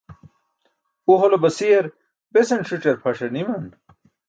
[1.11, 1.85] u hole basiyar
[2.33, 3.65] besan ṣic̣ar phaṣar niman